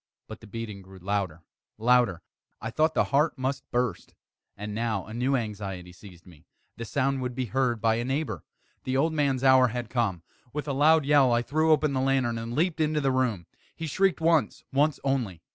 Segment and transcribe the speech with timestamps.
[0.27, 1.43] But the beating grew louder,
[1.77, 2.23] louder!
[2.59, 4.15] I thought the heart must burst.
[4.57, 8.43] And now a new anxiety seized me the sound would be heard by a neighbour!
[8.83, 10.23] The old man's hour had come!
[10.53, 13.45] With a loud yell, I threw open the lantern and leaped into the room.
[13.75, 15.43] He shrieked once once only.